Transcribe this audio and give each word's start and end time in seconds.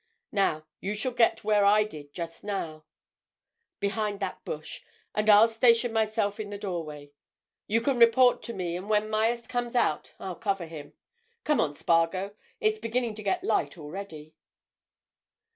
Now, 0.31 0.65
you 0.79 0.95
shall 0.95 1.11
get 1.11 1.43
where 1.43 1.63
I 1.63 1.83
did 1.83 2.11
just 2.11 2.43
now, 2.43 2.85
behind 3.79 4.19
that 4.19 4.43
bush, 4.43 4.81
and 5.13 5.29
I'll 5.29 5.47
station 5.47 5.93
myself 5.93 6.39
in 6.39 6.49
the 6.49 6.57
doorway. 6.57 7.11
You 7.67 7.81
can 7.81 7.99
report 7.99 8.41
to 8.45 8.53
me, 8.55 8.75
and 8.75 8.89
when 8.89 9.11
Myerst 9.11 9.47
comes 9.47 9.75
out 9.75 10.13
I'll 10.19 10.33
cover 10.33 10.65
him. 10.65 10.93
Come 11.43 11.61
on, 11.61 11.75
Spargo; 11.75 12.35
it's 12.59 12.79
beginning 12.79 13.13
to 13.13 13.21
get 13.21 13.43
light 13.43 13.77
already." 13.77 14.33